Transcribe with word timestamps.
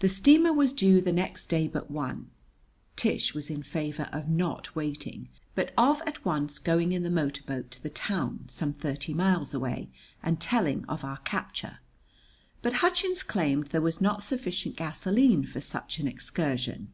The 0.00 0.08
steamer 0.10 0.52
was 0.52 0.74
due 0.74 1.00
the 1.00 1.14
next 1.14 1.46
day 1.46 1.66
but 1.66 1.90
one. 1.90 2.30
Tish 2.94 3.32
was 3.34 3.48
in 3.48 3.62
favor 3.62 4.06
of 4.12 4.28
not 4.28 4.76
waiting, 4.76 5.30
but 5.54 5.72
of 5.78 6.02
at 6.06 6.26
once 6.26 6.58
going 6.58 6.92
in 6.92 7.04
the 7.04 7.10
motor 7.10 7.42
boat 7.44 7.70
to 7.70 7.82
the 7.82 7.88
town, 7.88 8.44
some 8.48 8.74
thirty 8.74 9.14
miles 9.14 9.54
away, 9.54 9.88
and 10.22 10.38
telling 10.38 10.84
of 10.90 11.04
our 11.04 11.20
capture; 11.24 11.78
but 12.60 12.74
Hutchins 12.84 13.22
claimed 13.22 13.68
there 13.68 13.80
was 13.80 13.98
not 13.98 14.22
sufficient 14.22 14.76
gasoline 14.76 15.46
for 15.46 15.62
such 15.62 15.98
an 16.00 16.06
excursion. 16.06 16.92